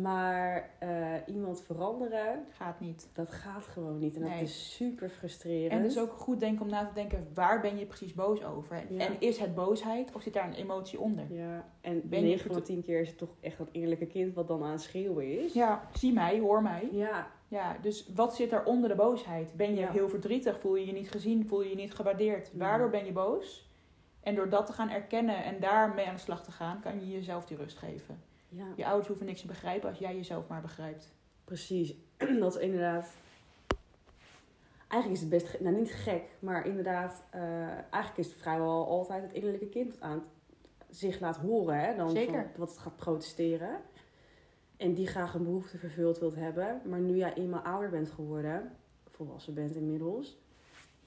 [0.00, 0.88] Maar eh,
[1.26, 3.08] iemand veranderen, Gaat niet.
[3.12, 4.16] dat gaat gewoon niet.
[4.16, 5.72] En dat is super frustrerend.
[5.72, 8.44] En het is ook goed denken om na te denken, waar ben je precies boos
[8.44, 8.76] over?
[8.76, 9.06] En, Ja.
[9.06, 11.32] en is het boosheid of zit daar een emotie onder?
[11.32, 14.06] Ja, en Ben je 9 van goed- 10 keer is het toch echt dat innerlijke
[14.06, 15.52] kind wat dan aan het schreeuwen is.
[15.52, 16.88] Ja, zie mij, hoor mij.
[16.92, 19.52] Ja, Ja, dus wat zit er onder de boosheid?
[19.56, 19.90] Ben je Ja.
[19.90, 20.60] heel verdrietig?
[20.60, 21.46] Voel je je niet gezien?
[21.48, 22.50] Voel je je niet gewaardeerd?
[22.52, 22.58] Ja.
[22.58, 23.70] Waardoor ben je boos?
[24.20, 27.10] En door dat te gaan erkennen en daarmee aan de slag te gaan, kan je
[27.12, 28.22] jezelf die rust geven.
[28.52, 28.64] Ja.
[28.76, 31.12] Je ouders hoeven niks te begrijpen als jij jezelf maar begrijpt.
[31.44, 31.94] Precies,
[32.40, 33.12] dat is inderdaad.
[34.88, 39.22] Eigenlijk is het best, nou niet gek, maar inderdaad, eh, eigenlijk is het vrijwel altijd
[39.22, 42.50] het innerlijke kind dat aan het- zich laat horen, hè, dan Zeker.
[42.56, 43.80] wat het gaat protesteren.
[44.76, 46.80] En die graag een behoefte vervuld wilt hebben.
[46.84, 48.76] Maar nu jij eenmaal ouder bent geworden,
[49.10, 50.38] volwassen bent inmiddels,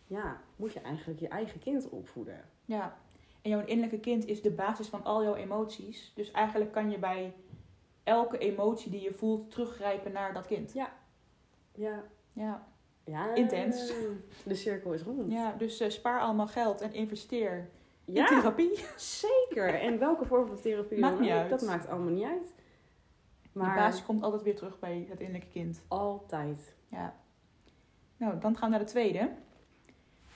[0.08, 2.42] ja, moet je eigenlijk je eigen kind opvoeden.
[2.66, 2.98] Ja,
[3.46, 6.12] en jouw innerlijke kind is de basis van al jouw emoties.
[6.16, 7.34] Dus eigenlijk kan je bij
[8.04, 10.74] elke emotie die je voelt teruggrijpen naar dat kind.
[10.74, 10.94] Ja,
[11.74, 12.04] Ja,
[13.04, 13.34] ja.
[13.34, 13.94] Intens.
[14.46, 15.32] De cirkel is rond.
[15.32, 17.70] ja dus eh, spaar allemaal geld en investeer
[18.06, 18.26] in Ja.
[18.26, 18.80] therapie.
[18.96, 19.74] Zeker.
[19.82, 21.50] En welke vorm van therapie Maakt niet uit.
[21.50, 22.54] Dat maakt allemaal niet uit.
[23.52, 25.82] Maar De basis komt altijd weer terug bij het innerlijke kind.
[25.88, 26.76] altijd.
[26.88, 27.16] Ja.
[28.18, 29.30] Nou, dan gaan we naar de tweede.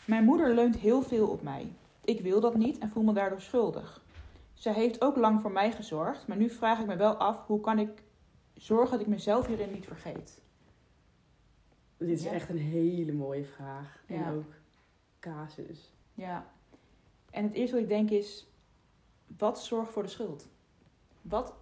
[0.06, 1.74] Mijn moeder leunt heel veel op mij.
[2.03, 4.01] Ik wil dat niet en voel me daardoor schuldig.
[4.53, 7.59] Zij heeft ook lang voor mij gezorgd, maar nu vraag ik me wel af hoe
[7.62, 8.03] kan ik
[8.53, 10.41] zorgen dat ik mezelf hierin niet vergeet.
[11.97, 12.31] Dit is Ja.
[12.31, 14.03] echt een hele mooie vraag.
[14.07, 14.31] En Ja.
[14.31, 14.53] ook
[15.19, 15.91] casus.
[16.13, 16.45] Ja.
[17.31, 18.47] En het eerste wat ik denk is,
[19.38, 20.47] wat zorgt voor de schuld?
[21.21, 21.53] Wat,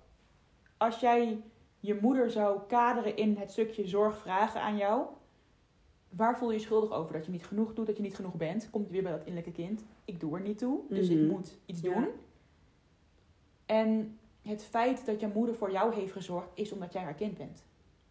[0.78, 1.41] als jij
[1.80, 5.06] je moeder zou kaderen in het stukje zorg vragen aan jou,
[6.10, 7.13] waar voel je je schuldig over?
[7.13, 8.70] Dat je niet genoeg doet, dat je niet genoeg bent?
[8.70, 9.84] Komt weer bij dat innerlijke kind.
[10.06, 11.24] Ik doe er niet toe, dus Mhm.
[11.24, 11.93] ik moet iets Ja.
[11.93, 12.08] doen.
[13.65, 17.38] En het feit dat jouw moeder voor jou heeft gezorgd, is omdat jij haar kind
[17.38, 17.63] bent.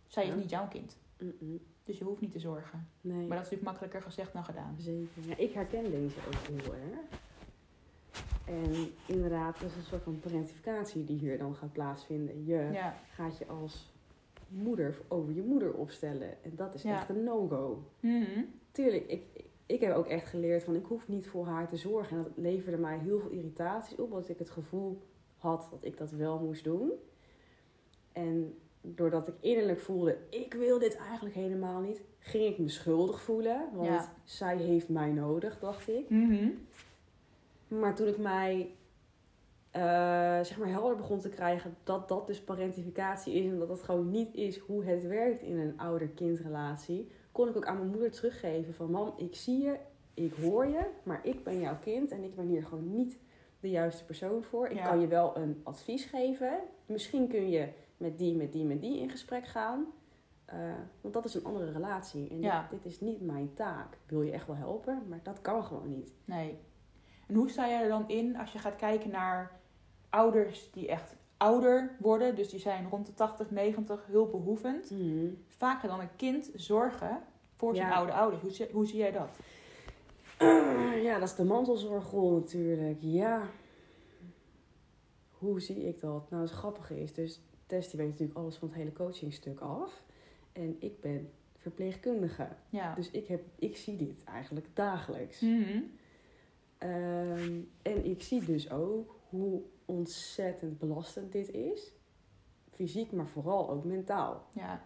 [0.07, 1.61] Zij is niet jouw kind, Mm-mm.
[1.85, 2.89] dus je hoeft niet te zorgen.
[3.01, 4.75] Nee, Maar dat is natuurlijk makkelijker gezegd dan gedaan.
[4.79, 5.09] zeker.
[5.29, 7.19] Ja, ik herken deze ook heel erg.
[8.45, 12.45] En inderdaad, dat is een soort van parentificatie die hier dan gaat plaatsvinden.
[12.45, 13.93] Je Ja, gaat je als
[14.49, 16.43] moeder over je moeder opstellen.
[16.45, 16.95] En dat is Ja.
[16.97, 17.83] echt een no-go.
[18.01, 18.43] Mhm.
[18.73, 19.23] Tuurlijk, ik,
[19.67, 22.17] ik heb ook echt geleerd van ik hoef niet voor haar te zorgen.
[22.17, 25.03] En dat leverde mij heel veel irritaties op, want ik het gevoel
[25.37, 26.93] had dat ik dat wel moest doen.
[28.13, 33.21] En doordat ik innerlijk voelde, ik wil dit eigenlijk helemaal niet, ging ik me schuldig
[33.21, 33.69] voelen.
[33.75, 34.13] Want Ja.
[34.25, 36.11] zij heeft mij nodig, dacht ik.
[36.11, 36.49] Mhm.
[37.69, 38.75] Maar toen ik mij
[39.77, 43.83] eh, zeg maar helder begon te krijgen dat dat dus parentificatie is en dat dat
[43.83, 48.11] gewoon niet is hoe het werkt in een ouder-kindrelatie, kon ik ook aan mijn moeder
[48.11, 49.77] teruggeven van mam, ik zie je,
[50.15, 53.19] ik hoor je, maar ik ben jouw kind en ik ben hier gewoon niet
[53.61, 54.69] de juiste persoon voor.
[54.69, 54.85] Ik Ja.
[54.89, 56.59] kan je wel een advies geven.
[56.87, 59.87] Misschien kun je met die, met die, met die in gesprek gaan.
[60.45, 60.59] Eh,
[61.01, 62.29] want dat is een andere relatie.
[62.31, 62.67] En Ja.
[62.71, 63.93] dit, dit is niet mijn taak.
[63.95, 66.13] Ik wil je echt wel helpen, maar dat kan gewoon niet.
[66.25, 66.59] Nee.
[67.29, 69.51] En hoe sta jij er dan in als je gaat kijken naar
[70.17, 74.93] ouders die echt ouder worden, dus die zijn rond de 80, 90, hulpbehoevend,
[75.47, 77.23] vaak gaat dan een kind zorgen
[77.57, 77.95] voor zijn Ja.
[77.95, 78.43] oude ouders.
[78.43, 79.29] Hoe, zie- hoe zie jij dat?
[81.03, 82.97] Ja, dat is de mantelzorgrol natuurlijk.
[83.01, 83.43] Ja.
[85.31, 86.31] Hoe zie ik dat?
[86.31, 90.03] Nou, het grappige is, dus Tess die weet natuurlijk alles van het hele coachingstuk af.
[90.53, 92.49] En ik ben verpleegkundige.
[92.71, 92.95] Ja.
[92.95, 95.41] Dus ik, heb, ik zie dit eigenlijk dagelijks.
[95.41, 95.79] Mhm.
[96.79, 101.93] Ehm, en ik zie dus ook hoe ontzettend belastend dit is.
[102.71, 104.45] Fysiek, maar vooral ook mentaal.
[104.53, 104.81] Ja.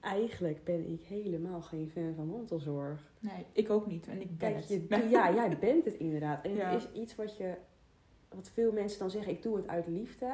[0.00, 3.12] Eigenlijk ben ik helemaal geen fan van mantelzorg.
[3.20, 4.06] Nee, ik ook niet.
[4.06, 4.68] En ik ben Kijk, het.
[4.68, 6.44] je, ja, jij bent het inderdaad.
[6.44, 6.70] En Ja.
[6.70, 7.54] het is iets wat je,
[8.34, 10.32] wat veel mensen dan zeggen, ik doe het uit liefde.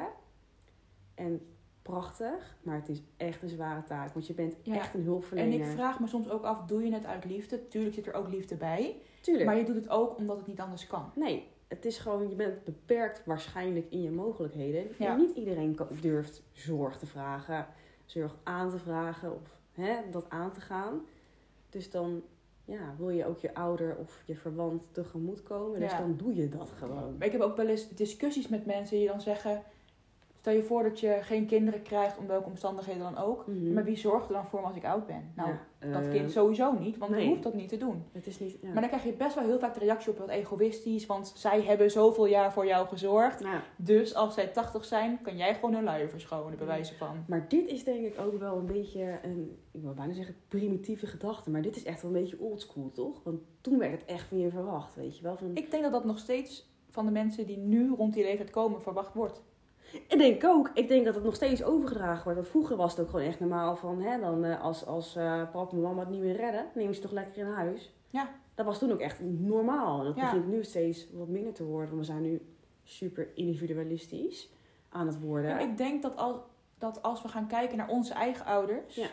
[1.15, 1.41] En
[1.81, 4.13] prachtig, maar het is echt een zware taak.
[4.13, 4.75] Want je bent Ja.
[4.75, 5.53] echt een En hulpverlener.
[5.59, 7.67] ik vraag me soms ook af, doe je het uit liefde?
[7.67, 8.95] Tuurlijk zit er ook liefde bij.
[9.21, 9.45] Tuurlijk.
[9.45, 11.11] Maar je doet het ook omdat het niet anders kan.
[11.15, 14.87] Nee, het is gewoon, je bent beperkt waarschijnlijk in je mogelijkheden.
[14.97, 15.11] Ja.
[15.11, 17.67] En niet iedereen durft zorg te vragen,
[18.05, 21.01] zorg aan te vragen of hè, dat aan te gaan.
[21.69, 22.23] Dus dan
[22.65, 25.79] ja, wil je ook je ouder of je verwant tegemoetkomen.
[25.79, 25.97] Dus Ja.
[25.97, 27.15] dan doe je dat gewoon.
[27.19, 29.63] Ik heb ook wel eens discussies met mensen die dan zeggen...
[30.43, 33.47] Stel je voor dat je geen kinderen krijgt, om welke omstandigheden dan ook.
[33.47, 33.73] Mhm.
[33.73, 35.31] Maar wie zorgt er dan voor me als ik oud ben?
[35.35, 37.23] Nou, Ja, dat eh, kind sowieso niet, want nee.
[37.23, 38.03] je hoeft dat niet te doen.
[38.11, 38.57] Het is niet...
[38.61, 38.71] Ja.
[38.71, 41.05] Maar dan krijg je best wel heel vaak de reactie op wat egoïstisch.
[41.05, 43.43] Want zij hebben zoveel jaar voor jou gezorgd.
[43.75, 47.23] Dus als zij 80 zijn, kan jij gewoon hun luier verschonen, bij wijze van.
[47.27, 51.07] Maar dit is denk ik ook wel een beetje een, ik wil bijna zeggen primitieve
[51.07, 51.49] gedachte.
[51.49, 53.23] Maar dit is echt wel een beetje oldschool, toch?
[53.23, 55.37] Want toen werd het echt van je verwacht, weet je wel.
[55.37, 58.49] Van, Ik denk dat dat nog steeds van de mensen die nu rond die leeftijd
[58.49, 59.43] komen verwacht wordt.
[59.93, 60.69] Ik denk ook.
[60.73, 62.37] Ik denk dat het nog steeds overgedragen wordt.
[62.39, 64.01] Want vroeger was het ook gewoon echt normaal van...
[64.01, 67.01] Hè, dan, eh, als als eh, papa en mama het niet meer redden, nemen ze
[67.01, 67.95] toch lekker in huis.
[68.09, 68.29] Ja.
[68.55, 69.99] Dat was toen ook echt normaal.
[69.99, 70.21] En dat Ja.
[70.21, 71.87] begint nu steeds wat minder te worden.
[71.89, 72.41] Want we zijn nu
[72.83, 74.51] super individualistisch
[74.89, 75.51] aan het worden.
[75.59, 76.37] En ik denk dat als,
[76.77, 78.95] dat als we gaan kijken naar onze eigen ouders...
[78.95, 79.07] Ja.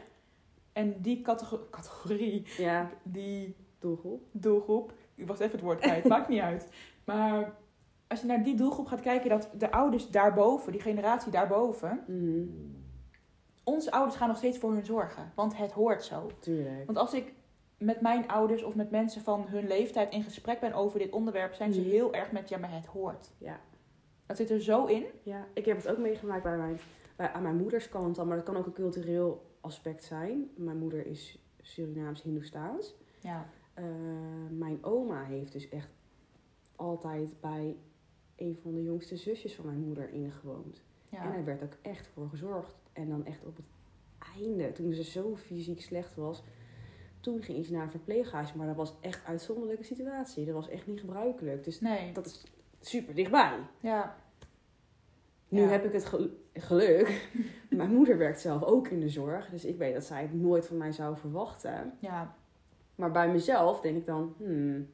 [0.72, 4.22] En die catego- categorie, Ja, die doelgroep.
[4.32, 4.92] doelgroep...
[5.14, 6.68] Ik was even het woord kwijt, maakt niet uit.
[7.04, 7.54] Maar
[8.10, 9.30] als je naar die doelgroep gaat kijken...
[9.30, 12.00] dat de ouders daarboven, die generatie daarboven...
[12.06, 12.44] Mhm,
[13.64, 15.32] Onze ouders gaan nog steeds voor hun zorgen.
[15.34, 16.30] Want het hoort zo.
[16.40, 16.86] Tuurlijk.
[16.86, 17.32] Want als ik
[17.78, 21.54] met mijn ouders of met mensen van hun leeftijd in gesprek ben over dit onderwerp,
[21.54, 21.88] zijn ze Mhm.
[21.88, 23.30] heel erg met ja, maar het hoort.
[23.38, 23.60] Ja.
[24.26, 25.04] Dat zit er zo in.
[25.22, 26.78] Ja, ik heb het ook meegemaakt bij mijn,
[27.16, 28.26] bij, aan mijn moeders kant dan.
[28.26, 30.50] Maar dat kan ook een cultureel aspect zijn.
[30.56, 32.94] Mijn moeder is Surinaams-Hindoestaans.
[33.20, 33.46] Ja.
[33.74, 33.84] Eh,
[34.50, 35.88] mijn oma heeft dus echt
[36.76, 37.76] altijd bij
[38.40, 40.82] een van de jongste zusjes van mijn moeder ingewoond.
[41.10, 41.32] En ja.
[41.32, 42.74] daar werd ook echt voor gezorgd.
[42.92, 43.66] En dan echt op het
[44.36, 46.42] einde, toen ze zo fysiek slecht was,
[47.20, 48.52] toen ging ze naar een verpleeghuis.
[48.54, 50.44] Maar dat was echt een uitzonderlijke situatie.
[50.44, 51.64] Dat was echt niet gebruikelijk.
[51.64, 52.12] Dus Nee.
[52.12, 52.44] dat is
[52.80, 53.58] super dichtbij.
[53.80, 54.16] Ja.
[55.48, 55.68] Nu Ja.
[55.68, 57.30] heb ik het gel- geluk.
[57.70, 59.48] mijn moeder werkt zelf ook in de zorg.
[59.50, 61.92] Dus ik weet dat zij het nooit van mij zou verwachten.
[61.98, 62.36] Ja.
[62.94, 64.88] Maar bij mezelf denk ik dan, hmm,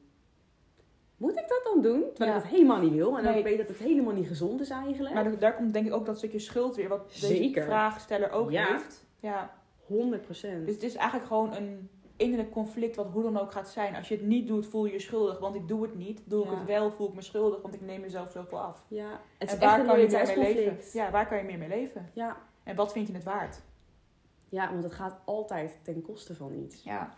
[1.17, 2.03] moet ik dat dan doen?
[2.13, 2.35] Terwijl Ja.
[2.37, 3.17] ik dat helemaal niet wil.
[3.17, 5.13] En dan weet ik dat het helemaal niet gezond is eigenlijk.
[5.13, 7.63] Maar daar- komt denk ik ook dat stukje schuld weer, wat deze Zeker.
[7.63, 8.65] vraagsteller ook Ja.
[8.67, 9.05] heeft.
[9.19, 9.53] Ja.
[9.85, 10.65] 100 procent.
[10.65, 13.95] Dus het is eigenlijk gewoon een innerlijk conflict wat hoe dan ook gaat zijn.
[13.95, 16.21] Als je het niet doet, voel je je schuldig, want ik doe het niet.
[16.25, 16.57] Doe ik Ja.
[16.57, 18.83] het wel, voel ik me schuldig, want ik neem mezelf zoveel af.
[18.87, 20.77] Ja, het is en waar kan je meer mee leven?
[20.93, 22.09] Ja, waar kan je meer mee leven?
[22.13, 22.37] Ja.
[22.63, 23.61] En wat vind je het waard?
[24.49, 26.83] ja, want het gaat altijd ten koste van iets.
[26.83, 27.13] Ja.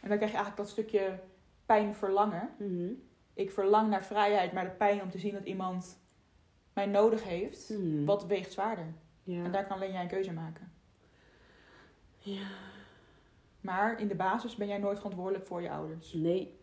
[0.00, 1.18] En dan krijg je eigenlijk dat stukje
[1.66, 2.50] pijn verlangen.
[2.58, 2.88] Mhm.
[3.34, 5.98] Ik verlang naar vrijheid, maar de pijn om te zien dat iemand
[6.72, 8.04] mij nodig heeft, Mhm.
[8.04, 8.94] wat weegt zwaarder?
[9.22, 9.44] Ja.
[9.44, 10.72] En daar kan alleen jij een keuze maken.
[12.18, 12.46] ja.
[13.60, 16.12] Maar in de basis ben jij nooit verantwoordelijk voor je ouders.
[16.12, 16.54] Nee,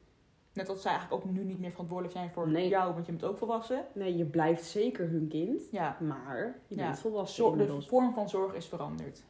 [0.53, 2.67] Net als zij eigenlijk ook nu niet meer verantwoordelijk zijn voor Nee.
[2.67, 3.85] jou, want je bent ook volwassen.
[3.93, 5.61] nee, je blijft zeker hun kind.
[5.71, 6.83] Ja, Maar je Ja.
[6.85, 9.23] bent volwassen Zor- de vorm van zorg is veranderd.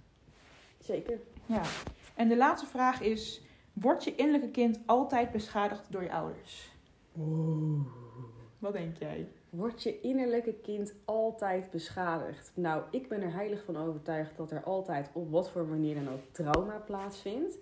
[0.79, 1.19] Zeker.
[1.45, 1.61] Ja.
[2.15, 3.41] En de laatste vraag is:
[3.73, 6.71] wordt je innerlijke kind altijd beschadigd door je ouders?
[8.59, 9.27] Wat denk jij?
[9.49, 12.51] Wordt je innerlijke kind altijd beschadigd?
[12.55, 16.09] Nou, ik ben er heilig van overtuigd dat er altijd op wat voor manier dan
[16.09, 17.57] ook trauma plaatsvindt.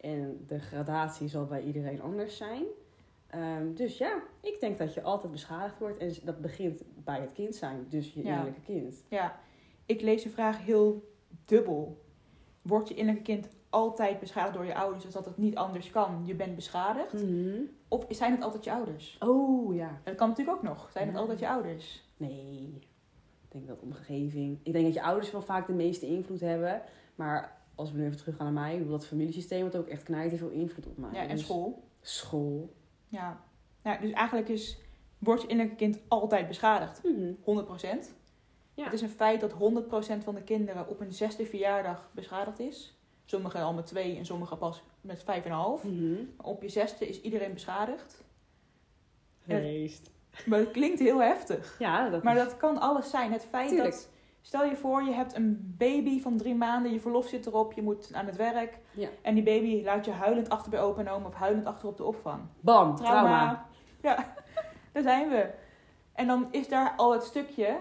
[0.00, 2.64] En de gradatie zal bij iedereen anders zijn.
[3.26, 5.98] Ehm, dus ja, ik denk dat je altijd beschadigd wordt.
[5.98, 8.28] En dat begint bij het kind zijn, dus je Ja.
[8.28, 9.04] innerlijke kind.
[9.08, 9.38] Ja,
[9.86, 11.12] ik lees de vraag heel
[11.44, 12.04] dubbel.
[12.62, 16.22] Wordt je innerlijke kind altijd beschadigd door je ouders, dus dat het niet anders kan?
[16.24, 17.14] Je bent beschadigd?
[17.88, 19.16] Of zijn het altijd je ouders?
[19.20, 20.00] Oh ja.
[20.04, 20.90] Dat kan natuurlijk ook nog.
[20.92, 22.04] Zijn het altijd je ouders?
[22.16, 22.80] Nee,
[23.42, 24.58] ik denk dat omgeving.
[24.62, 26.82] Ik denk dat je ouders wel vaak de meeste invloed hebben.
[27.14, 30.50] Maar als we nu even teruggaan naar mij, dat familiesysteem had ook echt knijten veel
[30.50, 31.10] invloed op mij.
[31.12, 31.82] Ja, en Dus school.
[32.00, 32.74] School.
[33.08, 33.40] Ja.
[33.82, 33.96] ja.
[33.96, 34.78] Dus eigenlijk is,
[35.18, 37.02] wordt je innerlijke kind altijd beschadigd?
[37.02, 37.32] Mhm.
[37.40, 38.14] 100%.
[38.74, 38.84] Ja.
[38.84, 39.56] Het is een feit dat 100%
[40.24, 42.95] van de kinderen op hun zesde verjaardag beschadigd is.
[43.26, 45.84] Sommigen al met twee en sommigen pas met vijf en een half.
[45.84, 46.14] Mhm.
[46.36, 48.24] Maar Op je zesde is iedereen beschadigd.
[49.46, 50.10] Feest.
[50.46, 51.76] Maar dat klinkt heel heftig.
[51.78, 53.32] Ja, dat Maar is- dat kan alles zijn.
[53.32, 53.90] Het feit Tuurlijk.
[53.90, 54.08] dat...
[54.40, 57.82] Stel je voor, je hebt een baby van drie maanden, je verlof zit erop, je
[57.82, 58.78] moet aan het werk.
[58.92, 59.08] Ja.
[59.22, 61.96] En die baby laat je huilend achter bij opa en oma of huilend achter op
[61.96, 62.42] de opvang.
[62.60, 63.20] Bam, Trauma.
[63.22, 63.66] trauma.
[64.02, 64.34] Ja,
[64.92, 65.50] daar zijn we.
[66.12, 67.78] En dan is daar al het stukje...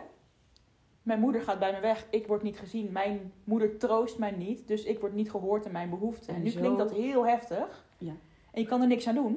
[1.06, 2.92] Mijn moeder gaat bij me weg, ik word niet gezien.
[2.92, 6.30] Mijn moeder troost mij niet, dus ik word niet gehoord in mijn behoeften.
[6.30, 7.86] En En nu zo- klinkt dat heel heftig.
[7.98, 8.14] Ja.
[8.52, 9.34] En je kan er niks aan doen.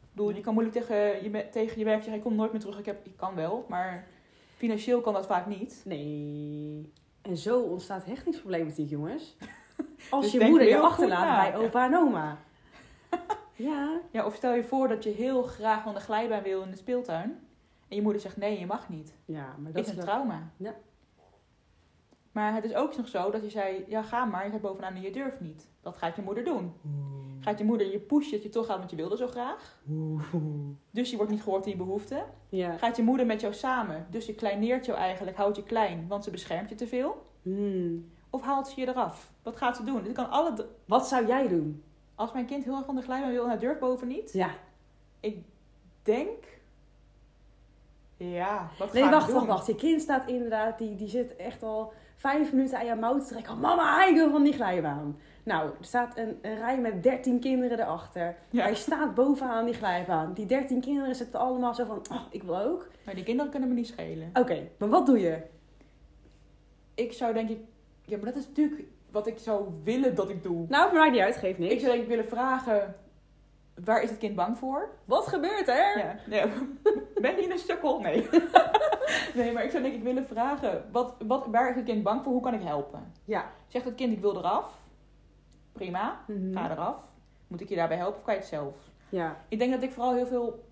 [0.00, 2.60] Ik bedoel, je kan moeilijk tegen je, tegen je werk zeggen, ik kom nooit meer
[2.60, 2.78] terug.
[2.78, 4.06] Ik, heb, ik kan wel, maar
[4.56, 5.82] Financieel kan dat vaak niet.
[5.84, 6.92] Nee.
[7.22, 9.36] En zo ontstaat hechtingsproblematiek, jongens.
[10.10, 12.38] Als Dus je moeder je achterlaat bij opa en oma.
[13.54, 14.00] ja.
[14.10, 16.76] Ja, of stel je voor dat je heel graag van de glijbaan wil in de
[16.76, 17.38] speeltuin.
[17.90, 19.14] En je moeder zegt nee, je mag niet.
[19.24, 20.50] Ja, maar Dat is een trauma.
[20.56, 20.74] Ja.
[22.32, 24.94] Maar het is ook nog zo dat je zei, ja ga maar, je gaat bovenaan
[24.94, 25.68] en je durft niet.
[25.80, 26.72] Dat gaat je moeder doen.
[27.40, 29.82] Gaat je moeder je pushen dat je toch gaat, want je wilde zo graag.
[30.90, 32.24] Dus je wordt niet gehoord in je behoeften.
[32.48, 32.76] Ja.
[32.76, 36.24] Gaat je moeder met jou samen, dus je kleineert jou eigenlijk, houdt je klein, want
[36.24, 37.26] ze beschermt je te veel.
[37.42, 38.10] Hmm.
[38.30, 39.32] Of haalt ze je eraf?
[39.42, 40.02] Wat gaat ze doen?
[40.02, 41.82] Dit kan alle Wat zou jij doen?
[42.14, 44.32] Als mijn kind heel erg van de glijbaan wil en hij durft boven niet.
[44.32, 44.50] Ja.
[45.20, 45.44] Ik
[46.02, 46.59] denk...
[48.28, 49.66] Ja, wat Nee, wacht, wacht, wacht.
[49.66, 53.26] Je kind staat inderdaad, die, die zit echt al vijf minuten aan jouw mouw te
[53.26, 53.60] trekken.
[53.60, 55.18] Mama, ik wil van die glijbaan.
[55.42, 58.36] Nou, er staat een, een rij met dertien kinderen erachter.
[58.50, 58.62] Ja.
[58.62, 60.32] Hij staat bovenaan die glijbaan.
[60.34, 62.88] Die dertien kinderen zitten allemaal zo van, oh, ik wil ook.
[63.04, 64.30] Maar die kinderen kunnen me niet schelen.
[64.34, 65.42] Oké, maar wat doe je?
[66.94, 67.58] Ik zou denk ik...
[68.04, 70.66] Ja, maar dat is natuurlijk wat ik zou willen dat ik doe.
[70.68, 71.72] Nou, het maakt niet uit, geeft niks.
[71.72, 72.94] Ik zou denk ik willen vragen...
[73.84, 74.90] Waar is het kind bang voor?
[75.04, 75.98] Wat gebeurt er?
[75.98, 76.16] Ja.
[76.36, 76.46] ja.
[77.20, 78.00] Ben je een sukkel?
[78.00, 78.28] Nee.
[79.34, 80.84] nee, maar ik zou denk ik willen vragen...
[80.92, 82.32] Wat, wat, waar is het kind bang voor?
[82.32, 83.12] Hoe kan ik helpen?
[83.24, 83.50] Ja.
[83.66, 84.78] Zegt het kind ik wil eraf?
[85.72, 86.20] Prima.
[86.26, 86.52] Mhm.
[86.52, 87.02] Ga eraf.
[87.46, 88.74] Moet ik je daarbij helpen of kan je het zelf?
[89.08, 90.64] Ja, Ik denk dat ik vooral heel veel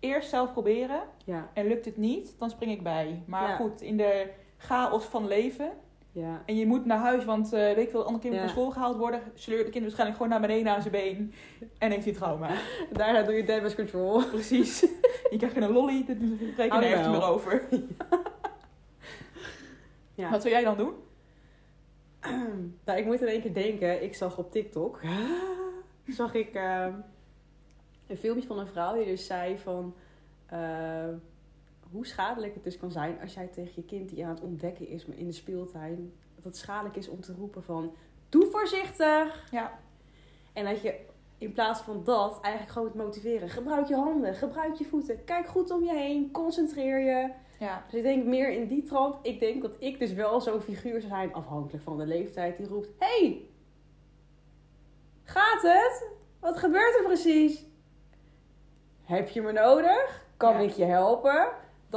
[0.00, 1.00] eerst zelf proberen.
[1.24, 3.22] ja, En lukt het niet, dan spring ik bij.
[3.26, 3.56] Maar Ja.
[3.56, 5.70] goed, in de chaos van leven.
[6.14, 6.42] Ja.
[6.46, 8.52] En je moet naar huis, want eh, weet ik veel, andere kinderen Ja.
[8.52, 9.20] van school gehaald worden.
[9.34, 11.32] Sleurt de kind waarschijnlijk gewoon naar beneden aan zijn been.
[11.78, 12.50] En heeft hij trauma.
[12.92, 14.24] Daarna doe je damage control.
[14.30, 14.80] Precies.
[15.30, 16.16] je krijgt een lolly, daar
[16.52, 17.62] spreek je nergens meer over.
[20.16, 20.30] Ja.
[20.30, 20.92] Wat zou jij dan doen?
[22.84, 25.00] Nou, ik moet in één keer denken, ik zag op TikTok,
[26.06, 26.86] zag ik eh,
[28.06, 29.94] een filmpje van een vrouw die dus zei van
[30.46, 31.08] eh,
[31.94, 34.88] hoe schadelijk het dus kan zijn als jij tegen je kind die aan het ontdekken
[34.88, 37.94] is in de speeltuin, dat het schadelijk is om te roepen van
[38.28, 39.48] doe voorzichtig.
[39.50, 39.78] Ja.
[40.52, 41.00] En dat je
[41.38, 43.48] in plaats van dat eigenlijk gewoon moet motiveren.
[43.48, 47.30] Gebruik je handen, gebruik je voeten, kijk goed om je heen, concentreer je.
[47.58, 47.84] Ja.
[47.86, 49.16] Dus ik denk meer in die trant.
[49.22, 52.66] Ik denk dat ik dus wel zo'n figuur zou zijn, afhankelijk van de leeftijd, die
[52.66, 53.42] roept: Hey,
[55.22, 56.08] gaat het?
[56.40, 57.64] Wat gebeurt er precies?
[59.02, 60.26] Heb je me nodig?
[60.36, 60.58] Kan Ja.
[60.58, 61.48] ik je helpen?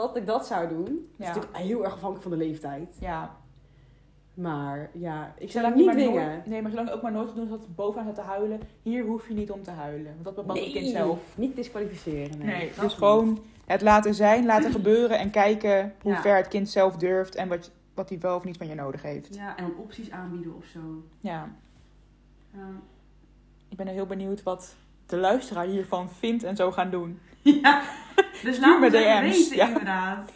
[0.05, 0.85] Dat ik dat zou doen.
[0.85, 2.95] Dat is natuurlijk heel erg afhankelijk van de leeftijd.
[2.99, 3.35] ja.
[4.33, 6.27] Maar ja, ik zou niet maar dwingen.
[6.27, 8.59] nooit- nee, maar zolang je ook maar nooit doen dat bovenaan te huilen.
[8.83, 10.11] Hier hoef je niet om te huilen.
[10.13, 11.19] Want dat bepaalt het kind zelf.
[11.35, 12.37] Niet disqualificeren.
[12.37, 12.91] Nee, dus niet.
[12.91, 16.21] gewoon het laten zijn, laten gebeuren en kijken hoe Ja.
[16.21, 19.01] ver het kind zelf durft en wat, wat hij wel of niet van je nodig
[19.01, 19.35] heeft.
[19.35, 20.79] Ja, en dan opties aanbieden of zo.
[21.19, 21.49] Ja,
[22.53, 22.67] Ja.
[23.69, 27.19] ik ben heel benieuwd wat de luisteraar hiervan vindt en zo gaan doen.
[27.61, 27.81] Ja,
[28.43, 30.31] dus laat me DM's, weten inderdaad.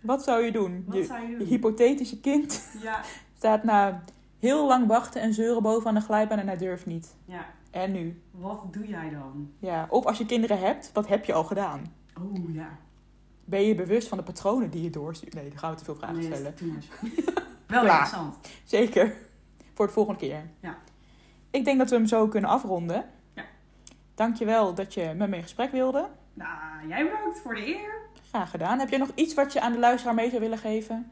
[0.00, 0.84] Wat zou je doen?
[0.86, 1.46] Wat Je, zou je je doen?
[1.46, 3.00] hypothetische kind Ja,
[3.36, 4.02] staat na
[4.38, 7.14] heel lang wachten en zeuren boven aan de glijbaan en hij durft niet.
[7.24, 7.46] ja.
[7.70, 8.22] En nu?
[8.30, 9.50] Wat doe jij dan?
[9.58, 11.92] Ja, of als je kinderen hebt, wat heb je al gedaan?
[12.20, 12.68] Oh ja.
[13.44, 15.34] Ben je bewust van de patronen die je doorstuurt?
[15.34, 16.54] Nee, dan gaan we te veel vragen Nee, stellen.
[17.66, 17.82] Wel Klaar.
[17.84, 18.36] interessant.
[18.64, 19.14] Zeker.
[19.74, 20.42] Voor de volgende keer.
[20.60, 20.78] Ja.
[21.50, 23.04] Ik denk dat we hem zo kunnen afronden.
[23.34, 23.44] Ja.
[24.14, 26.08] Dankjewel dat je met me in gesprek wilde.
[26.36, 27.98] Nou, jij bedankt voor de eer.
[28.28, 28.78] Graag gedaan.
[28.78, 31.10] Heb jij nog iets wat je aan de luisteraar mee zou willen geven?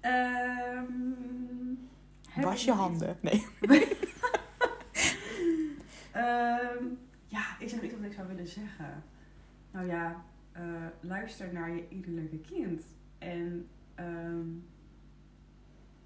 [0.00, 0.84] Ehm,
[2.36, 3.16] Was je handen.
[3.20, 3.46] Nee.
[6.12, 6.84] Ehm,
[7.26, 9.02] ja, ik zeg iets wat ik zou willen zeggen.
[9.70, 10.62] Nou ja, eh,
[11.00, 12.82] luister naar je innerlijke kind.
[13.18, 14.46] En ehm,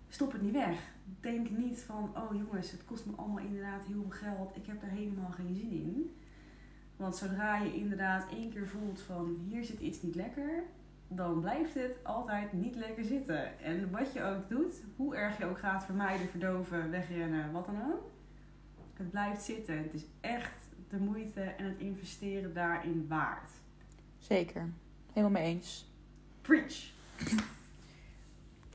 [0.08, 0.78] stop het niet weg.
[1.20, 4.56] Denk niet van, oh jongens, het kost me allemaal inderdaad heel veel geld.
[4.56, 6.16] Ik heb er helemaal geen zin in.
[7.02, 10.62] Want zodra je inderdaad één keer voelt van, hier zit iets niet lekker.
[11.08, 13.60] Dan blijft het altijd niet lekker zitten.
[13.60, 17.82] En wat je ook doet, hoe erg je ook gaat vermijden, verdoven, wegrennen, wat dan
[17.92, 18.10] ook.
[18.96, 19.78] Het blijft zitten.
[19.78, 23.50] Het is echt de moeite en het investeren daarin waard.
[24.18, 24.68] Zeker.
[25.12, 25.90] Helemaal mee eens.
[26.40, 26.90] Preach!